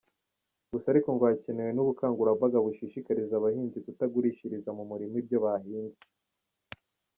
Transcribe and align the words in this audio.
Gusa 0.71 0.87
ariko 0.89 1.09
ngo 1.13 1.23
hakenewe 1.29 1.71
n’ubukangurambaga 1.73 2.57
bushishikariza 2.65 3.33
abahinzi 3.37 3.77
kutagurishiriza 3.85 4.69
mu 4.77 4.83
murima 4.89 5.15
ibyo 5.21 5.37
bahinze. 5.45 6.01